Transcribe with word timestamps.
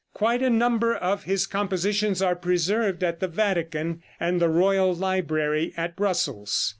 Quite 0.15 0.41
a 0.41 0.49
number 0.49 0.95
of 0.95 1.25
his 1.25 1.45
compositions 1.45 2.23
are 2.23 2.35
preserved 2.35 3.03
at 3.03 3.19
the 3.19 3.27
Vatican 3.27 4.01
and 4.19 4.41
the 4.41 4.49
Royal 4.49 4.95
Library 4.95 5.75
at 5.77 5.95
Brussels. 5.95 6.69